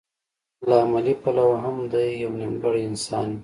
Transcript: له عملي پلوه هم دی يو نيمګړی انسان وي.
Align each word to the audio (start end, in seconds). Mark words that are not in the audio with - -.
له 0.67 0.75
عملي 0.85 1.13
پلوه 1.21 1.57
هم 1.63 1.77
دی 1.93 2.07
يو 2.23 2.29
نيمګړی 2.39 2.81
انسان 2.89 3.27
وي. 3.35 3.39